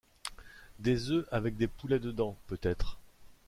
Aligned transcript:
Des 0.79 1.11
œufs 1.11 1.27
avec 1.29 1.57
des 1.57 1.67
poulets 1.67 1.99
dedans, 1.99 2.35
peut-être! 2.47 2.97